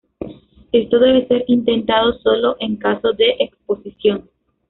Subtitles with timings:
[0.71, 4.27] Esto debe ser intentado sólo en caso de exposición.